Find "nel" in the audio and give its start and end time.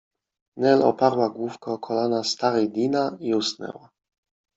0.57-0.81